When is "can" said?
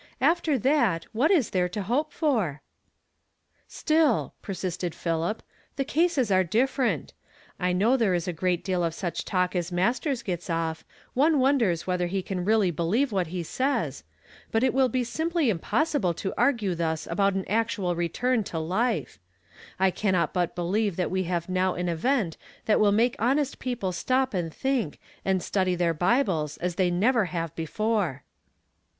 12.23-12.43